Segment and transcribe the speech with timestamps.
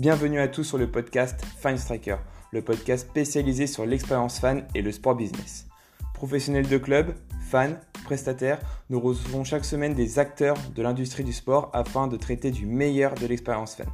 [0.00, 2.16] Bienvenue à tous sur le podcast Fine Striker,
[2.52, 5.66] le podcast spécialisé sur l'expérience fan et le sport business.
[6.14, 7.14] Professionnels de club,
[7.50, 7.74] fans,
[8.06, 12.64] prestataires, nous recevons chaque semaine des acteurs de l'industrie du sport afin de traiter du
[12.64, 13.88] meilleur de l'expérience fan.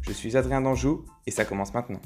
[0.00, 2.00] Je suis Adrien Danjou et ça commence maintenant.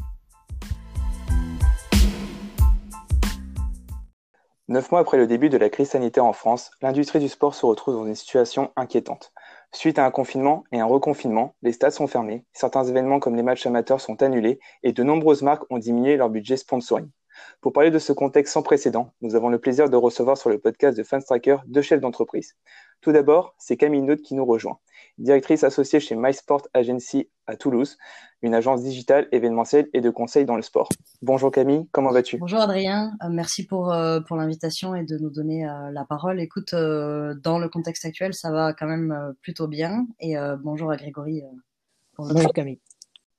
[4.66, 7.66] Neuf mois après le début de la crise sanitaire en France, l'industrie du sport se
[7.66, 9.33] retrouve dans une situation inquiétante.
[9.74, 13.42] Suite à un confinement et un reconfinement, les stades sont fermés, certains événements comme les
[13.42, 17.10] matchs amateurs sont annulés et de nombreuses marques ont diminué leur budget sponsoring.
[17.60, 20.60] Pour parler de ce contexte sans précédent, nous avons le plaisir de recevoir sur le
[20.60, 22.54] podcast de Fanstracker deux chefs d'entreprise.
[23.00, 24.78] Tout d'abord, c'est Camille Naud qui nous rejoint,
[25.18, 27.98] directrice associée chez MySport Agency à Toulouse,
[28.42, 30.88] une agence digitale, événementielle et de conseil dans le sport.
[31.22, 32.38] Bonjour Camille, comment vas-tu?
[32.38, 36.40] Bonjour Adrien, euh, merci pour, euh, pour l'invitation et de nous donner euh, la parole.
[36.40, 40.06] Écoute, dans le contexte actuel, ça va quand même plutôt bien.
[40.20, 41.42] Et bonjour à Grégory.
[42.18, 42.80] bonjour Camille.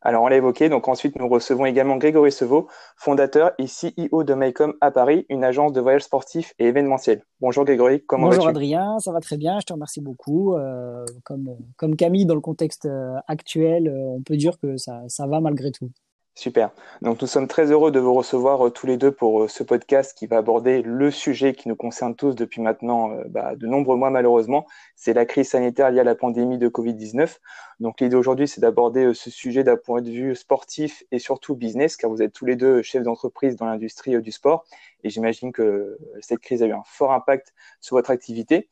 [0.07, 0.69] Alors, on l'a évoqué.
[0.69, 5.43] Donc, ensuite, nous recevons également Grégory Sevaux, fondateur et CEO de Mycom à Paris, une
[5.43, 7.23] agence de voyage sportif et événementiel.
[7.41, 8.37] Bonjour Grégory, comment vas-tu?
[8.37, 10.53] Bonjour Adrien, ça va très bien, je te remercie beaucoup.
[10.53, 15.01] Euh, comme, comme Camille, dans le contexte euh, actuel, euh, on peut dire que ça,
[15.07, 15.89] ça va malgré tout.
[16.37, 16.71] Super.
[17.01, 19.63] Donc nous sommes très heureux de vous recevoir euh, tous les deux pour euh, ce
[19.63, 23.65] podcast qui va aborder le sujet qui nous concerne tous depuis maintenant euh, bah, de
[23.67, 24.65] nombreux mois malheureusement.
[24.97, 27.37] C'est la crise sanitaire liée à la pandémie de Covid-19.
[27.79, 31.95] Donc l'idée aujourd'hui c'est d'aborder ce sujet d'un point de vue sportif et surtout business
[31.95, 34.65] car vous êtes tous les deux chefs d'entreprise dans l'industrie du sport
[35.05, 38.67] et j'imagine que cette crise a eu un fort impact sur votre activité.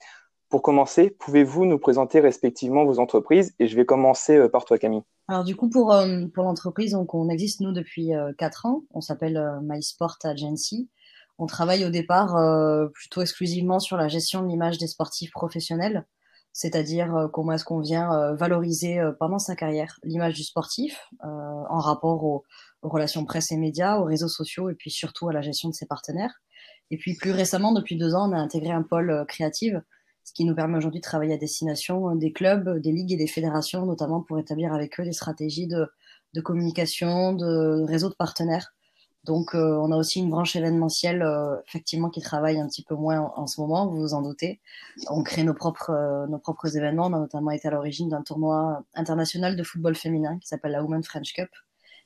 [0.54, 5.02] Pour commencer, pouvez-vous nous présenter respectivement vos entreprises Et je vais commencer par toi Camille.
[5.28, 8.84] Alors du coup pour euh, pour l'entreprise on existe nous depuis euh, quatre ans.
[8.92, 10.92] On s'appelle euh, MySport Agency.
[11.40, 12.38] On travaille au départ
[12.94, 16.06] plutôt exclusivement sur la gestion de l'image des sportifs professionnels,
[16.52, 22.44] c'est-à-dire comment est-ce qu'on vient valoriser pendant sa carrière l'image du sportif en rapport aux,
[22.84, 25.74] aux, relations presse et médias, aux réseaux sociaux et puis surtout à la gestion de
[25.74, 26.44] ses partenaires.
[26.92, 29.74] Et puis plus récemment, depuis deux ans, on a intégré un pôle créatif
[30.24, 33.18] ce qui nous permet aujourd'hui de travailler à destination euh, des clubs, des ligues et
[33.18, 35.88] des fédérations, notamment pour établir avec eux des stratégies de,
[36.34, 38.74] de communication, de réseau de partenaires.
[39.26, 42.96] Donc, euh, on a aussi une branche événementielle, euh, effectivement, qui travaille un petit peu
[42.96, 44.60] moins en, ce moment, vous vous en doutez.
[45.10, 47.08] On crée nos propres, nos propres événements.
[47.08, 50.84] On a notamment été à l'origine d'un tournoi international de football féminin qui s'appelle la
[50.84, 51.50] Women's French Cup.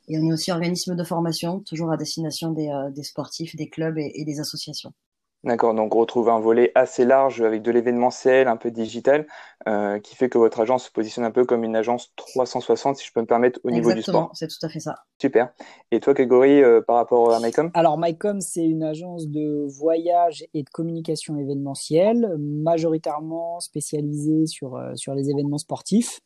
[0.07, 3.97] Et on est aussi organisme de formation, toujours à destination des, des sportifs, des clubs
[3.97, 4.93] et des associations.
[5.43, 9.27] D'accord, donc on retrouve un volet assez large avec de l'événementiel, un peu digital,
[9.67, 13.05] euh, qui fait que votre agence se positionne un peu comme une agence 360, si
[13.05, 14.31] je peux me permettre, au niveau du sport.
[14.33, 14.95] c'est tout à fait ça.
[15.21, 15.49] Super.
[15.91, 17.69] Et toi, Grégory, euh, par rapport à MyCom?
[17.73, 24.95] Alors, MyCom, c'est une agence de voyage et de communication événementielle, majoritairement spécialisée sur, euh,
[24.95, 26.21] sur les événements sportifs.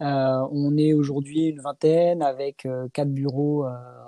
[0.00, 3.64] on est aujourd'hui une vingtaine avec quatre bureaux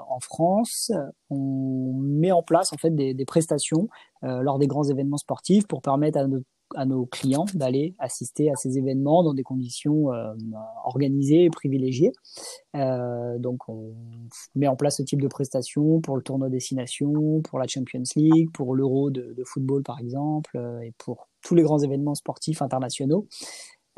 [0.09, 0.93] en France.
[1.31, 3.89] On met en place en fait des, des prestations
[4.25, 6.25] euh, lors des grands événements sportifs pour permettre à,
[6.75, 10.35] à nos clients d'aller assister à ces événements dans des conditions euh,
[10.85, 12.13] organisées et privilégiées.
[12.75, 13.95] Euh, donc on
[14.55, 18.51] met en place ce type de prestations pour le tournoi destination, pour la Champions League,
[18.53, 23.29] pour l'Euro de, de, football par exemple, et pour tous les grands événements sportifs internationaux.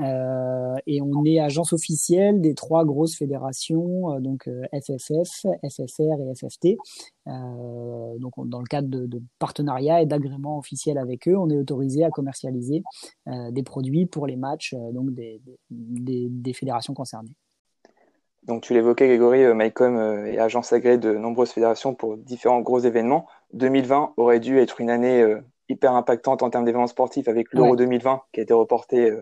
[0.01, 6.21] Euh, et on est agence officielle des trois grosses fédérations, euh, donc FFF, euh, FFR
[6.21, 6.77] et FFT.
[8.21, 12.05] donc dans le cadre de, de partenariats et d'agréments officiels avec eux, on est autorisé
[12.05, 12.83] à commercialiser
[13.27, 17.35] des produits pour les matchs donc des, des, des fédérations concernées.
[18.45, 23.27] Donc tu l'évoquais, Grégory, MyCom est agence agréée de nombreuses fédérations pour différents gros événements.
[23.53, 25.23] 2020 aurait dû être une année
[25.69, 29.13] hyper impactante en termes d'événements sportifs avec l'Euro 2020 qui a été reporté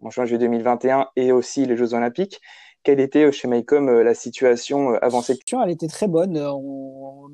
[0.00, 2.40] en juin 2021 et aussi les Jeux Olympiques.
[2.82, 6.40] Quelle était euh, chez Mycom euh, la situation euh, avant cette Elle était très bonne.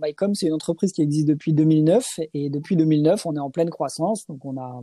[0.02, 3.70] Mycom, c'est une entreprise qui existe depuis 2009 et depuis 2009, on est en pleine
[3.70, 4.26] croissance.
[4.26, 4.80] Donc, on a,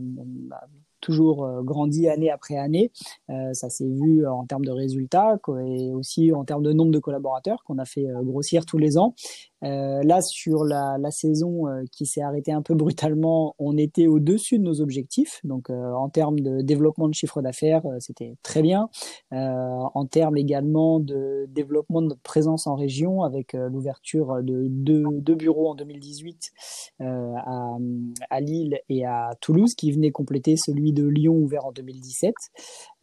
[1.00, 2.90] toujours grandi année après année.
[3.28, 7.62] Ça s'est vu en termes de résultats et aussi en termes de nombre de collaborateurs
[7.64, 9.14] qu'on a fait grossir tous les ans.
[9.64, 14.58] Euh, là, sur la, saison euh, qui s'est arrêtée un peu brutalement, on était au-dessus
[14.58, 15.40] de nos objectifs.
[15.44, 18.88] Donc, euh, en termes de développement de chiffre d'affaires, c'était très bien.
[19.32, 25.04] en termes également de développement de notre présence en région, avec l'ouverture de deux,
[25.34, 26.52] bureaux en 2018
[27.00, 32.34] à, Lille et à Toulouse, qui venait compléter celui de Lyon ouvert en 2017.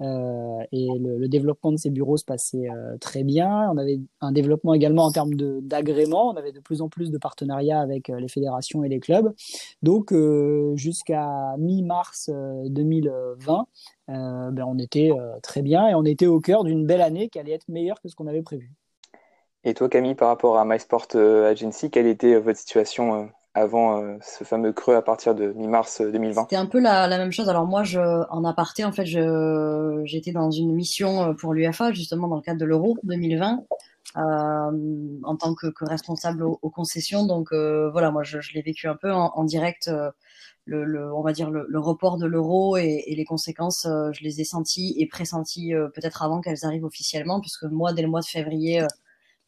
[0.02, 2.68] et le, le, développement de ces bureaux se passait
[3.00, 3.70] très bien.
[3.72, 7.80] On avait un développement également en termes d'agrément avait de plus en plus de partenariats
[7.80, 9.34] avec euh, les fédérations et les clubs.
[9.82, 12.30] Donc euh, jusqu'à mi-mars
[12.66, 13.68] 2020,
[14.10, 15.12] euh, ben, on était
[15.42, 18.10] très bien et on était au cœur d'une belle année qui allait être meilleure que
[18.10, 18.72] ce qu'on avait prévu.
[19.64, 24.44] Et toi, Camille, par rapport à MySport Agency, quelle était votre situation avant euh, ce
[24.44, 27.50] fameux creux à partir de mi-mars 2020 C'était un peu la, la, même chose.
[27.50, 32.38] Alors moi, je, en aparté, en fait, j'étais dans une mission pour l'UFA, justement dans
[32.38, 33.76] le cadre de l'Euro 2020, euh,
[34.16, 37.26] en tant que, que responsable aux, concessions.
[37.26, 39.88] Donc euh, voilà, moi, je, je l'ai vécu un peu en, en direct.
[39.88, 40.12] Euh,
[40.66, 44.24] le, le, on va dire le, le report de l'euro et, et, les conséquences, je
[44.24, 48.22] les ai senties et pressenties peut-être avant qu'elles arrivent officiellement, puisque moi, dès le mois
[48.22, 48.82] de février,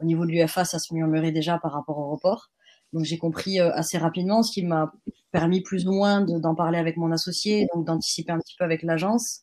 [0.01, 2.49] au niveau de l'UFA, ça se murmurait déjà par rapport au report.
[2.93, 4.93] Donc j'ai compris euh, assez rapidement, ce qui m'a
[5.31, 8.83] permis plus ou moins d'en parler avec mon associé, donc d'anticiper un petit peu avec
[8.83, 9.41] l'agence.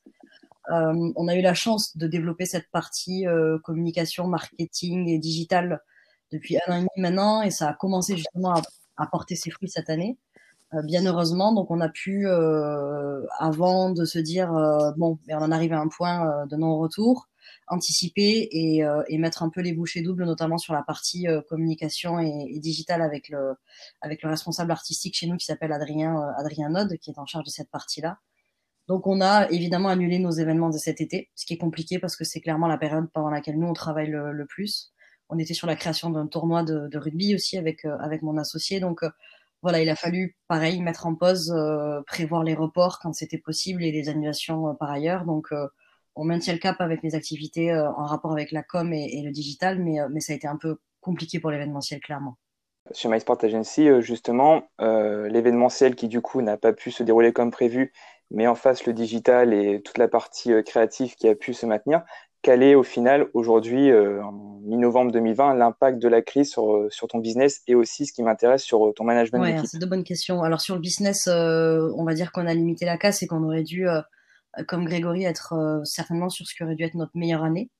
[0.70, 5.80] Euh, on a eu la chance de développer cette partie euh, communication, marketing et digital
[6.30, 8.62] depuis un an et demi maintenant, et ça a commencé justement à,
[8.96, 10.18] à porter ses fruits cette année.
[10.74, 14.50] Euh, bien heureusement, donc on a pu, euh, avant de se dire
[14.96, 17.28] bon, on en arrive à un point de non-retour,
[17.68, 21.40] anticiper et, euh, et, mettre un peu les bouchées doubles, notamment sur la partie euh,
[21.48, 23.54] communication et, et digitale avec le,
[24.00, 27.26] avec le responsable artistique chez nous qui s'appelle Adrien, euh, Adrien Node, qui est en
[27.26, 28.18] charge de cette partie-là.
[28.88, 32.17] Donc on a évidemment annulé nos événements de cet été, ce qui est compliqué parce
[32.17, 34.93] que c'est clairement la période pendant laquelle nous on travaille le, plus.
[35.29, 39.02] On était sur la création d'un tournoi de, rugby aussi avec, avec mon associé, donc
[39.62, 41.55] voilà, il a fallu pareil mettre en pause,
[42.06, 45.25] prévoir les reports quand c'était possible et les annulations par ailleurs.
[45.25, 45.52] Donc
[46.14, 49.31] on maintient le cap avec les activités euh, en rapport avec la com et, le
[49.31, 52.37] digital, mais, euh, mais ça a été un peu compliqué pour l'événementiel, clairement.
[52.90, 57.50] Sur MySport Agency, euh, justement, l'événementiel qui du coup n'a pas pu se dérouler comme
[57.50, 57.93] prévu,
[58.32, 62.02] mais en face le digital et toute la partie créative qui a pu se maintenir,
[62.43, 64.32] quel est au final aujourd'hui, en
[64.62, 68.64] mi-novembre 2020, l'impact de la crise sur, sur ton business et aussi ce qui m'intéresse
[68.64, 70.43] sur ton management ouais, C'est de bonnes questions.
[70.43, 73.62] Alors sur le business, on va dire qu'on a limité la casse et qu'on aurait
[73.62, 73.87] dû
[74.67, 77.70] comme Grégory, être euh, certainement sur ce qui aurait dû être notre meilleure année.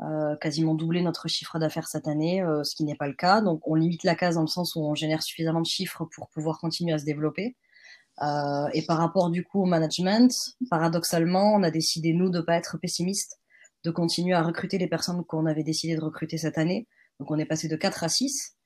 [0.00, 3.40] Euh, quasiment doubler notre chiffre d'affaires cette année, euh, ce qui n'est pas le cas.
[3.40, 6.28] Donc on limite la case dans le sens où on génère suffisamment de chiffres pour
[6.28, 7.56] pouvoir continuer à se développer.
[8.22, 10.32] Euh, et par rapport du coup au management,
[10.70, 13.38] paradoxalement, on a décidé nous de pas être pessimistes,
[13.84, 16.88] de continuer à recruter les personnes qu'on avait décidé de recruter cette année.
[17.20, 18.56] Donc on est passé de 4 à 6.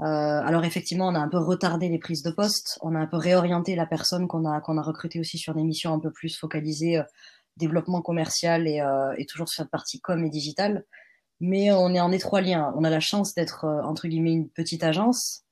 [0.00, 3.06] Euh, alors effectivement, on a un peu retardé les prises de poste, on a un
[3.06, 6.12] peu réorienté la personne qu'on a qu'on a recrutée aussi sur des missions un peu
[6.12, 7.02] plus focalisées euh,
[7.56, 10.84] développement commercial et, euh, et, toujours sur cette partie com et digital.
[11.40, 12.72] Mais on est en étroit lien.
[12.76, 15.44] On a la chance d'être entre guillemets une petite agence,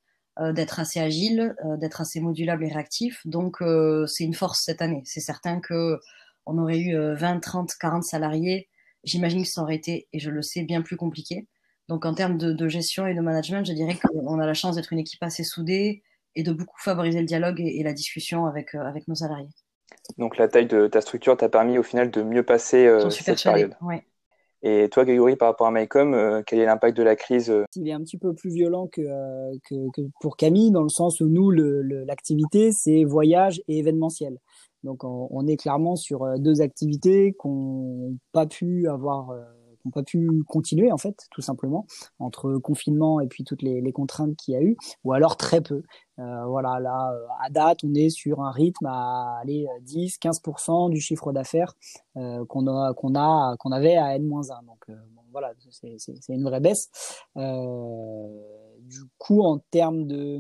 [0.53, 3.27] d'être assez agile, d'être assez modulable et réactif.
[3.27, 3.59] Donc
[4.07, 5.03] c'est une force cette année.
[5.05, 5.99] C'est certain que
[6.47, 8.69] on aurait eu 20, 30, 40 salariés.
[9.05, 11.47] J'imagine que ça aurait été, et je le sais, bien plus compliqué.
[11.89, 14.75] Donc en termes de, de, gestion et de management, je dirais qu'on a la chance
[14.75, 16.03] d'être une équipe assez soudée
[16.35, 19.49] et de beaucoup favoriser le dialogue et, et la discussion avec, euh, avec nos salariés.
[20.19, 23.43] Donc la taille de ta structure t'a permis au final de mieux passer euh, cette
[23.43, 23.77] période.
[23.81, 24.05] Ouais.
[24.63, 27.65] Et toi, Grégory, par rapport à Mycom, euh, quel est l'impact de la crise euh
[27.77, 31.29] Il est un petit peu plus violent que, euh, pour Camille, dans le sens où
[31.29, 34.39] nous, l'activité, c'est voyage et événementiel.
[34.83, 39.35] Donc on, on, est clairement sur deux activités qu'on n'a pas pu avoir
[39.87, 41.87] n'ont pas pu continuer en fait, tout simplement,
[42.19, 45.61] entre confinement et puis toutes les, les contraintes qu'il y a eu, ou alors très
[45.61, 45.83] peu.
[46.19, 51.01] Euh, voilà, là, euh, à date, on est sur un rythme à aller 10-15% du
[51.01, 51.75] chiffre d'affaires
[52.17, 54.65] euh, qu'on a, qu'on a, qu'on avait à N-1.
[54.65, 54.95] Donc, euh,
[55.31, 56.89] voilà, c'est une vraie baisse.
[58.89, 60.39] Du coup, en termes de,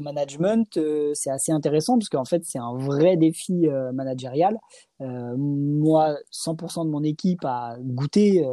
[0.00, 4.58] management, euh, c'est assez intéressant parce qu'en fait, c'est un vrai défi euh, managérial.
[5.00, 8.44] Euh, moi, 100% de mon équipe a goûté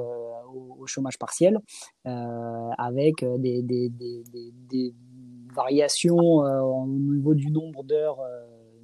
[0.54, 1.58] au, chômage partiel
[2.04, 4.94] avec des,
[5.56, 8.20] variations au niveau du nombre d'heures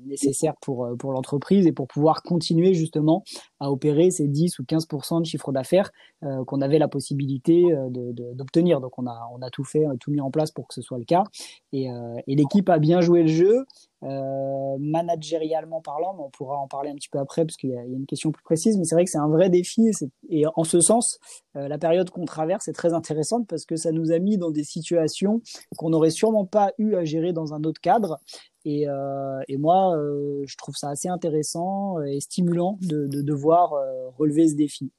[0.06, 3.24] nécessaires pour, pour l'entreprise et pour pouvoir continuer justement
[3.62, 5.92] à opérer ces 10 ou 15% de chiffre d'affaires
[6.24, 7.90] euh, qu'on avait la possibilité euh,
[8.34, 8.82] d'obtenir.
[8.82, 11.24] Donc on a, tout fait, tout mis en place pour que ce soit le cas.
[11.72, 13.66] Et, euh, l'équipe a bien joué le jeu.
[14.04, 17.78] Euh, managérialement parlant, mais on pourra en parler un petit peu après parce qu'il y,
[17.78, 19.92] a une question plus précise, mais c'est vrai que c'est un vrai défi
[20.28, 21.20] et, en ce sens,
[21.56, 24.50] euh, la période qu'on traverse est très intéressante parce que ça nous a mis dans
[24.50, 25.42] des situations
[25.78, 28.18] qu'on n'aurait sûrement pas eu à gérer dans un autre cadre
[28.66, 34.48] et, euh, moi, euh, je trouve ça assez intéressant et stimulant de, devoir euh, relever
[34.48, 34.92] ce défi.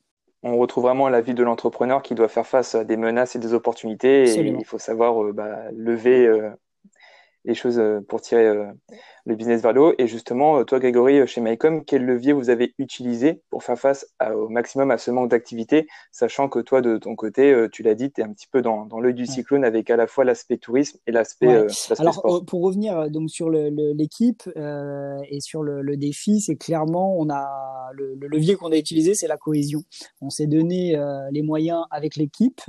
[0.43, 3.39] On retrouve vraiment la vie de l'entrepreneur qui doit faire face à des menaces et
[3.39, 4.25] des opportunités.
[4.29, 6.51] Et il faut savoir euh, bah, lever euh,
[7.45, 8.53] les choses pour tirer
[9.25, 9.95] le business vers le haut.
[9.99, 14.07] Et justement, euh, toi, Grégory, chez Mycom, quel levier vous avez utilisé pour faire face
[14.19, 17.95] à, au maximum à ce manque d'activité, sachant que toi, de ton côté, tu l'as
[17.95, 20.25] dit, tu es un petit peu dans, dans l'œil du cyclone avec à la fois
[20.25, 21.55] l'aspect tourisme et l'aspect ouais.
[21.55, 22.45] euh, Alors, sport.
[22.45, 27.47] pour revenir donc sur l'équipe euh, et sur le, le défi, c'est clairement, on a
[27.95, 29.83] le, levier qu'on a utilisé, c'est la cohésion.
[30.21, 30.99] On s'est donné
[31.31, 32.61] les moyens avec l'équipe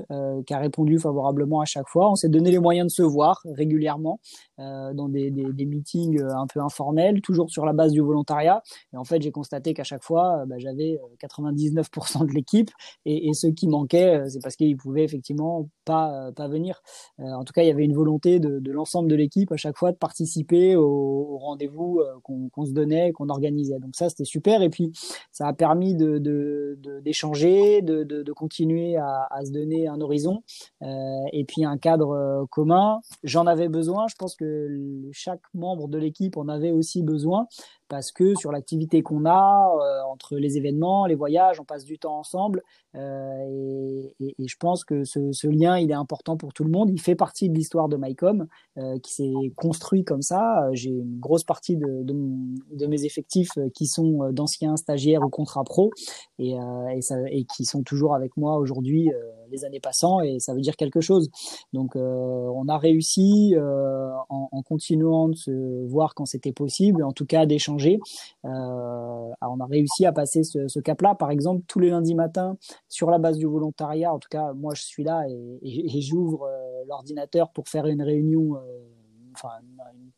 [0.46, 2.12] qui a répondu favorablement à chaque fois.
[2.12, 4.20] On s'est donné les moyens de se voir régulièrement
[4.58, 8.62] dans des, des, meetings un peu informels, toujours sur la base du volontariat.
[8.94, 12.72] Et en fait, j'ai constaté qu'à chaque fois, bah, j'avais 99% de l'équipe
[13.06, 16.82] et, et, ceux qui manquaient, c'est parce qu'ils pouvaient effectivement pas pas venir.
[17.20, 19.92] en tout cas, il y avait une volonté de, l'ensemble de l'équipe à chaque fois
[19.92, 23.80] de participer au, rendez-vous euh, qu'on se donnait, qu'on organisait.
[23.80, 24.62] Donc ça, c'était super.
[24.62, 24.92] Et puis,
[25.32, 30.44] ça a permis d'échanger, de, continuer à, se donner un horizon
[30.82, 30.88] euh,
[31.32, 33.00] et puis un cadre euh, commun.
[33.24, 34.08] J'en avais besoin.
[34.08, 37.48] Je pense que chaque membre de l'équipe en avait aussi besoin
[37.94, 42.00] parce que sur l'activité qu'on a, euh, entre les événements, les voyages, on passe du
[42.00, 42.64] temps ensemble.
[42.96, 46.90] Euh, et, je pense que ce, lien, il est important pour tout le monde.
[46.90, 48.48] Il fait partie de l'histoire de MyCom,
[48.80, 50.70] euh, qui s'est construit comme ça.
[50.74, 55.92] J'ai une grosse partie de, mes effectifs qui sont d'anciens stagiaires ou contrats pro
[56.40, 56.56] et,
[57.30, 59.12] et, qui sont toujours avec moi aujourd'hui
[59.52, 61.30] les années passant et ça veut dire quelque chose.
[61.74, 67.26] Donc on a réussi en, en, continuant de se voir quand c'était possible, en tout
[67.26, 68.50] cas d'échanger euh,
[69.42, 71.16] on a réussi à passer ce, cap-là.
[71.16, 72.58] Par exemple, tous les lundis matins,
[72.90, 76.84] sur la base du volontariat, en tout cas, moi, je suis là et, j'ouvre euh,
[76.88, 78.60] l'ordinateur pour faire une réunion euh,
[79.36, 79.50] enfin,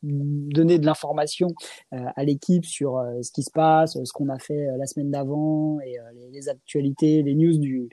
[0.04, 1.48] donner de l'information
[1.94, 4.86] euh, à l'équipe sur euh, ce qui se passe, ce qu'on a fait euh, la
[4.86, 5.98] semaine d'avant et
[6.32, 7.90] les, actualités, les news du,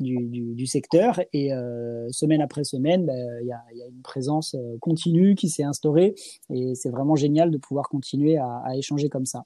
[0.00, 1.20] du, du, secteur.
[1.32, 1.50] Et
[2.10, 6.14] semaine après semaine, bah, il y, a, y, a, une présence continue qui s'est instaurée
[6.50, 9.44] et c'est vraiment génial de pouvoir continuer à, à, échanger comme ça.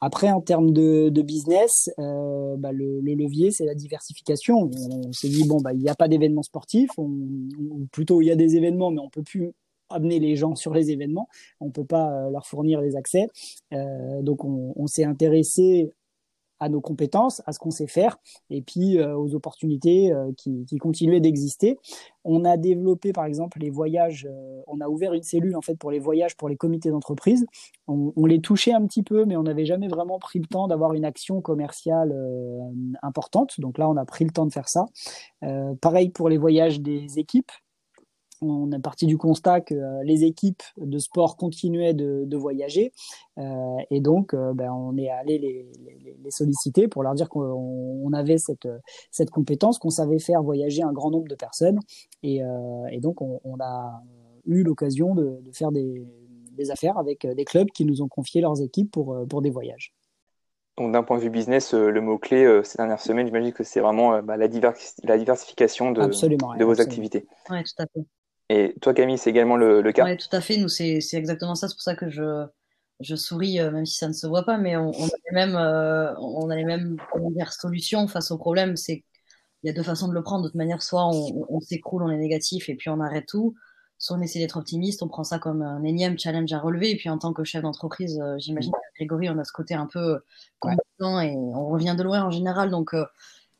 [0.00, 4.70] Après, en termes de, de business, bah, le, le, levier, c'est la diversification.
[4.90, 8.30] On, s'est dit, bon, bah, il n'y a pas d'événements sportifs, ou plutôt il y
[8.30, 9.52] a des événements, mais on peut plus
[9.92, 11.28] amener les gens sur les événements.
[11.60, 13.28] On ne peut pas euh, leur fournir les accès.
[13.72, 15.92] Euh, donc on, s'est intéressé
[16.60, 18.18] à nos compétences, à ce qu'on sait faire,
[18.50, 21.78] et puis euh, aux opportunités qui, continuaient d'exister.
[22.24, 24.28] On a développé, par exemple, les voyages.
[24.66, 27.46] on a ouvert une cellule en fait pour les voyages pour les comités d'entreprise.
[27.88, 30.92] On, les touchait un petit peu, mais on n'avait jamais vraiment pris le temps d'avoir
[30.92, 32.14] une action commerciale
[33.02, 33.58] importante.
[33.58, 34.86] Donc là, on a pris le temps de faire ça.
[35.80, 37.50] pareil pour les voyages des équipes
[38.42, 42.92] on est parti du constat que euh, les équipes de sport continuaient de, voyager
[43.38, 48.38] euh, et donc euh, ben, on est allé les, solliciter pour leur dire qu'on avait
[48.38, 48.68] cette,
[49.10, 51.78] cette compétence, qu'on savait faire voyager un grand nombre de personnes
[52.22, 52.40] et,
[53.00, 54.02] donc on, a
[54.46, 56.06] eu l'occasion de, faire des,
[56.70, 59.92] affaires avec des clubs qui nous ont confié leurs équipes pour, pour des voyages.
[60.78, 64.22] Donc d'un point de vue business, le mot-clé ces dernières semaines, j'imagine que c'est vraiment
[64.22, 64.48] bah, la,
[65.04, 66.02] la, diversification de,
[66.58, 67.26] de vos activités.
[67.50, 68.06] Oui, tout à fait.
[68.52, 70.04] Et toi, Camille, c'est également le, cas?
[70.04, 70.58] Oui, tout à fait.
[70.58, 71.68] Nous, c'est exactement ça.
[71.68, 74.76] C'est pour ça que je, souris, euh, même si ça ne se voit pas, mais
[74.76, 76.64] on, on a les mêmes, euh, on a les
[77.34, 78.76] dire, solutions face au problème.
[78.76, 79.04] C'est
[79.62, 80.42] il y a deux façons de le prendre.
[80.42, 83.54] De toute manière, soit on, s'écroule, on est négatif et puis on arrête tout,
[83.96, 86.90] soit on essaie d'être optimiste, on prend ça comme un énième challenge à relever.
[86.90, 89.86] Et puis en tant que chef d'entreprise, euh, j'imagine Grégory, on a ce côté un
[89.86, 90.20] peu
[90.58, 92.70] combattant et on revient de loin en général.
[92.70, 92.94] Donc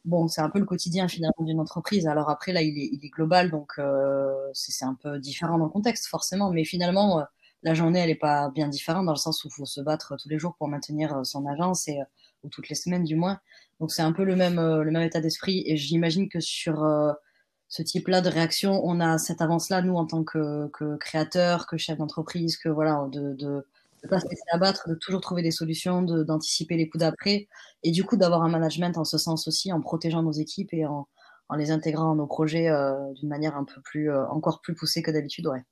[0.04, 2.06] bon, c'est un peu le quotidien finalement d'une entreprise.
[2.06, 5.64] Alors après, là, il est, il est global, donc euh, c'est un peu différent dans
[5.64, 6.50] le contexte, forcément.
[6.50, 7.23] Mais finalement, euh,
[7.62, 10.16] la journée, elle n'est pas bien différente dans le sens où il faut se battre
[10.21, 12.00] tous les jours pour maintenir euh, son agence, et,
[12.44, 13.38] ou toutes les semaines du moins.
[13.80, 15.62] Donc c'est un peu le même, le même état d'esprit.
[15.66, 16.85] Et j'imagine que sur
[17.68, 21.76] ce type-là de réaction, on a cette avance-là, nous, en tant que, que créateur, que
[21.76, 23.66] chef d'entreprise, que voilà, de, de
[24.02, 27.49] de pas se laisser abattre, de toujours trouver des solutions, d'anticiper les coups d'après,
[27.82, 30.87] et du coup d'avoir un management en ce sens aussi, en protégeant nos équipes et
[30.87, 31.09] en,
[31.49, 34.75] en les intégrant dans nos projets euh, d'une manière un peu plus, euh, encore plus
[34.75, 35.47] poussée que d'habitude.
[35.47, 35.62] Ouais.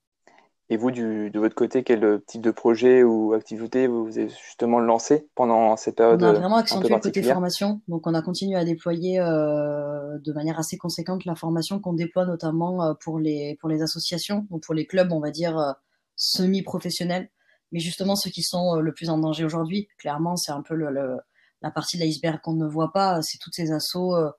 [0.73, 4.79] Et vous, du, de votre côté, quel type de projet ou activité vous avez justement
[4.79, 7.81] lancé pendant cette période On a vraiment accentué le côté formation.
[7.89, 12.25] Donc, on a continué à déployer euh, de manière assez conséquente la formation qu'on déploie
[12.25, 15.75] notamment pour les, pour les associations, ou pour les clubs, on va dire,
[16.15, 17.31] semi-professionnels
[17.73, 19.89] mais justement ceux qui sont euh, le plus en danger aujourd'hui.
[19.99, 21.19] Clairement, c'est un peu le,
[21.62, 23.23] la partie de l'iceberg qu'on ne voit pas.
[23.23, 24.31] C'est toutes ces assauts euh,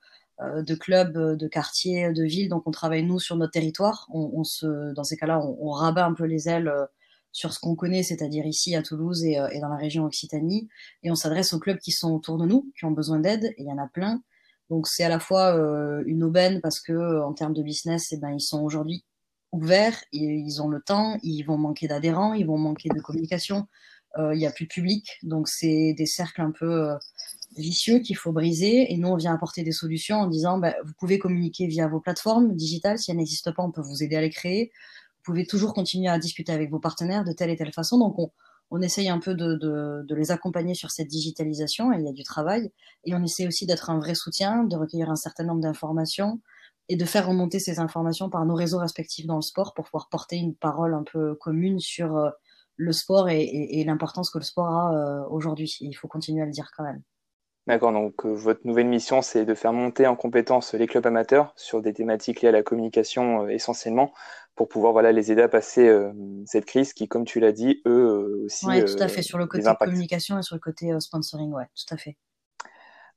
[0.42, 2.50] euh, de clubs, de quartiers, de villes.
[2.50, 4.08] Donc on travaille nous sur notre territoire.
[4.14, 6.72] On, on se, dans ces cas-là, on, on, rabat un peu les ailes
[7.32, 10.68] sur ce qu'on connaît, c'est-à-dire ici à Toulouse et, et, dans la région Occitanie,
[11.02, 13.46] et on s'adresse aux clubs qui sont autour de nous, qui ont besoin d'aide.
[13.58, 14.22] Et il y en a plein.
[14.70, 15.54] Donc c'est à la fois
[16.06, 19.06] une aubaine parce que en termes de business, eh ben ils sont aujourd'hui
[19.52, 23.68] ouverts, ils ont le temps, ils vont manquer d'adhérents, ils vont manquer de communication,
[24.18, 26.96] euh, il n'y a plus de public, donc c'est des cercles un peu euh,
[27.58, 28.92] vicieux qu'il faut briser.
[28.92, 32.00] Et nous, on vient apporter des solutions en disant, bah, vous pouvez communiquer via vos
[32.00, 34.72] plateformes digitales, si elles n'existent pas, on peut vous aider à les créer.
[35.18, 38.00] Vous pouvez toujours continuer à discuter avec vos partenaires de telle et telle façon.
[38.00, 38.32] Donc on,
[38.72, 42.14] on essaye un peu de, de, les accompagner sur cette digitalisation, et il y a
[42.14, 42.72] du travail,
[43.04, 46.40] et on essaie aussi d'être un vrai soutien, de recueillir un certain nombre d'informations,
[46.90, 50.10] et de faire remonter ces informations par nos réseaux respectifs dans le sport pour pouvoir
[50.10, 52.30] porter une parole un peu commune sur euh,
[52.76, 55.78] le sport et, l'importance que le sport a euh, aujourd'hui.
[55.82, 57.02] Il faut continuer à le dire quand même.
[57.68, 61.54] D'accord, donc euh, votre nouvelle mission, c'est de faire monter en compétence les clubs amateurs
[61.56, 64.12] sur des thématiques liées à la communication essentiellement,
[64.56, 65.90] pour pouvoir voilà, les aider à passer
[66.46, 68.66] cette crise qui, comme tu l'as dit, eux aussi.
[68.66, 71.94] Oui, tout à fait, sur le côté communication et sur le côté sponsoring, ouais, tout
[71.94, 72.18] à fait.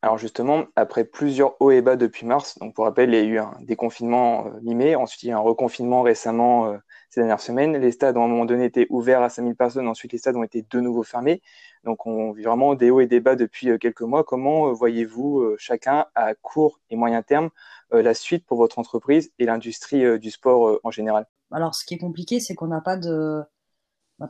[0.04, 3.22] Alors justement, après plusieurs hauts et bas depuis mars, donc pour rappel, il y a
[3.22, 6.76] eu un déconfinement euh, mi-mai, ensuite il y a eu un reconfinement récemment euh,
[7.08, 7.74] ces dernières semaines.
[7.78, 10.42] Les stades, à un moment donné, étaient ouverts à 5000 personnes, ensuite les stades ont
[10.42, 11.40] été de nouveau fermés.
[11.84, 14.24] Donc on vit vraiment des hauts et des bas depuis euh, quelques mois.
[14.24, 17.48] Comment voyez-vous chacun à court et moyen terme
[17.90, 21.26] la suite pour votre entreprise et l'industrie du sport en général?
[21.50, 23.42] Alors ce qui est compliqué, c'est qu'on n'a pas de...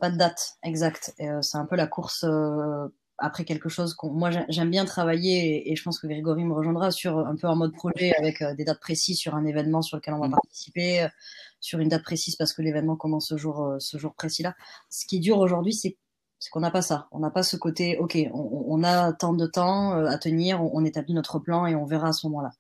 [0.01, 1.15] pas de date exacte.
[1.17, 2.25] c'est un peu la course
[3.19, 6.91] après quelque chose qu'on moi j'aime bien travailler et, je pense que Grégory me rejoindra
[6.91, 9.97] sur un peu en mode projet avec euh, des dates précises sur un événement sur
[9.97, 10.33] lequel on va mm.
[10.33, 11.09] participer euh,
[11.61, 14.55] sur une date précise parce que l'événement commence ce jour euh, ce jour précis là
[14.91, 15.97] ce qui est dur aujourd'hui c'est
[16.51, 17.09] qu'on n'a pas ça.
[17.11, 21.15] On n'a pas ce côté ok on, a tant de temps à tenir on, établit
[21.15, 22.51] notre plan et on verra à ce moment là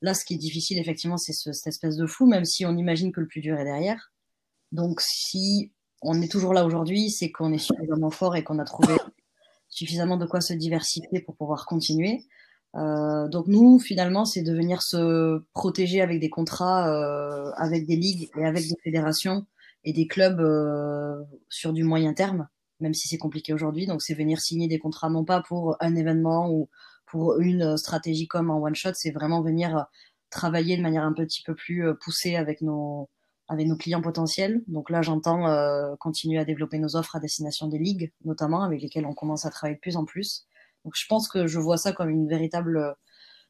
[0.00, 3.12] là ce qui est difficile effectivement c'est cette espèce de flou même si on imagine
[3.12, 4.10] que le plus dur est derrière.
[4.72, 8.64] Donc si on est toujours là aujourd'hui c'est qu'on est suffisamment fort et qu'on a
[8.64, 8.94] trouvé
[9.76, 12.24] suffisamment de quoi se diversifier pour pouvoir continuer.
[12.76, 17.96] Euh, donc nous, finalement, c'est de venir se protéger avec des contrats, euh, avec des
[17.96, 19.46] ligues et avec des fédérations
[19.84, 22.48] et des clubs euh, sur du moyen terme,
[22.80, 23.86] même si c'est compliqué aujourd'hui.
[23.86, 26.70] Donc c'est venir signer des contrats non pas pour un événement ou
[27.04, 29.86] pour une stratégie comme en one shot, c'est vraiment venir
[30.30, 33.08] travailler de manière un petit peu plus poussée avec nos
[33.48, 34.62] avec nos clients potentiels.
[34.66, 38.82] Donc là, j'entends euh, continuer à développer nos offres à destination des ligues, notamment, avec
[38.82, 40.46] lesquelles on commence à travailler de plus en plus.
[40.84, 42.92] Donc je pense que je vois ça comme une véritable euh,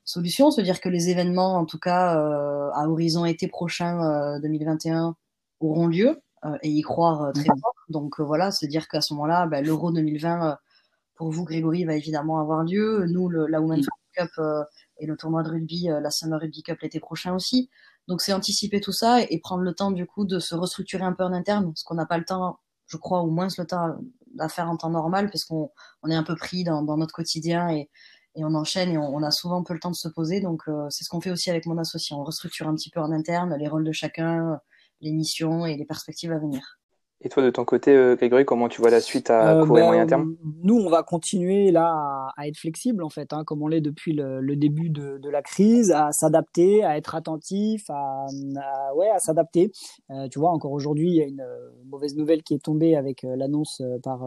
[0.04, 5.16] solution, se dire que les événements, en tout cas euh, à horizon été prochain 2021,
[5.60, 6.20] auront lieu
[6.62, 7.60] et y croire très mhm.
[7.60, 7.74] fort.
[7.88, 10.56] Donc voilà, se dire qu'à ce moment-là, ben, l'Euro 2020,
[11.16, 13.06] pour vous, Grégory, va évidemment avoir lieu.
[13.08, 14.30] Nous, le, la Women's Cup
[14.98, 17.68] et le tournoi de rugby, la Summer Rugby Cup l'été prochain aussi.
[18.08, 21.12] Donc c'est anticiper tout ça et, prendre le temps du coup de se restructurer un
[21.12, 23.96] peu en interne, parce qu'on n'a pas le temps, je crois, ou moins le temps
[24.38, 25.70] à faire en temps normal, parce qu'on
[26.02, 27.88] on est un peu pris dans, notre quotidien et,
[28.38, 30.40] on enchaîne et on, a souvent peu le temps de se poser.
[30.40, 32.14] Donc euh, c'est ce qu'on fait aussi avec mon associé.
[32.14, 34.60] On restructure un petit peu en interne les rôles de chacun,
[35.00, 36.78] les missions et les perspectives à venir.
[37.22, 39.78] Et toi, de ton côté, euh, Grégory, comment tu vois la suite à euh, court
[39.78, 40.36] et ben, moyen terme?
[40.62, 44.12] Nous, on va continuer là à, être flexible, en fait, hein, comme on l'est depuis
[44.12, 48.26] le, début de, la crise, à s'adapter, à être attentif, à,
[48.94, 49.72] ouais, à s'adapter.
[50.10, 51.44] Euh, tu vois, encore aujourd'hui, il y a une
[51.86, 54.20] mauvaise nouvelle qui est tombée avec l'annonce par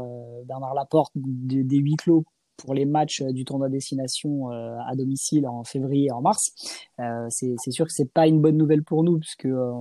[0.45, 2.25] Bernard Laporte des huis clos
[2.59, 6.51] pour les matchs du tournoi destination euh, à domicile en février et en mars.
[6.99, 9.71] Euh, c'est sûr que c'est pas une bonne nouvelle pour nous puisque euh,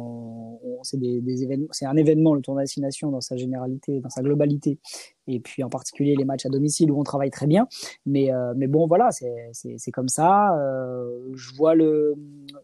[0.83, 4.23] c'est des, des événements, c'est un événement le tournoi destination dans sa généralité, dans sa
[4.23, 4.79] globalité,
[5.27, 7.67] et puis en particulier les matchs à domicile où on travaille très bien.
[8.07, 10.55] Mais mais bon voilà, c'est comme ça.
[11.35, 12.15] je vois le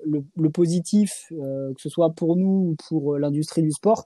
[0.05, 4.05] le, le positif que ce soit pour nous ou pour l'industrie du sport.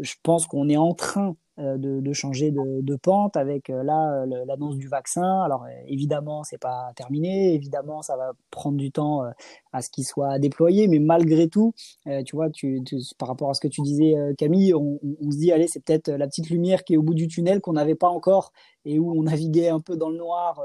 [0.00, 4.24] Je pense qu'on est en train euh, de, de, changer de, pente avec euh, là
[4.46, 5.42] l'annonce du vaccin.
[5.42, 9.30] Alors évidemment, c'est pas terminé, évidemment, ça va prendre du temps euh,
[9.72, 11.72] à ce qu'il soit déployé, mais malgré tout,
[12.26, 12.82] tu vois, tu,
[13.18, 14.98] par rapport à ce que tu disais, Camille, on,
[15.30, 17.72] se dit allez, c'est peut-être la petite lumière qui est au bout du tunnel qu'on
[17.72, 18.52] n'avait pas encore
[18.84, 20.60] et où on naviguait un peu dans le noir